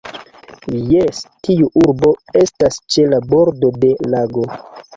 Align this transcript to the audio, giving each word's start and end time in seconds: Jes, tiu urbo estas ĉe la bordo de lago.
Jes, 0.93 1.19
tiu 1.49 1.69
urbo 1.83 2.15
estas 2.43 2.81
ĉe 2.95 3.07
la 3.15 3.23
bordo 3.37 3.73
de 3.87 3.95
lago. 4.17 4.51